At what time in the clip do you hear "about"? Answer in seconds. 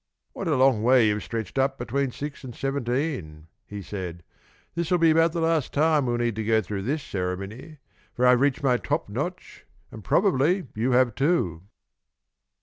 5.11-5.31